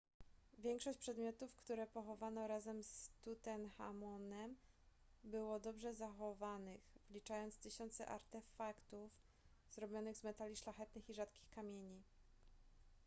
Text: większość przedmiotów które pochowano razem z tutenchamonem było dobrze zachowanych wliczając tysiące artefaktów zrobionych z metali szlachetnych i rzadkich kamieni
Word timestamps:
większość 0.57 0.97
przedmiotów 0.99 1.53
które 1.55 1.87
pochowano 1.87 2.47
razem 2.47 2.83
z 2.83 3.09
tutenchamonem 3.21 4.55
było 5.23 5.59
dobrze 5.59 5.93
zachowanych 5.93 6.81
wliczając 7.09 7.55
tysiące 7.57 8.07
artefaktów 8.07 9.11
zrobionych 9.69 10.17
z 10.17 10.23
metali 10.23 10.55
szlachetnych 10.55 11.09
i 11.09 11.13
rzadkich 11.13 11.49
kamieni 11.49 12.01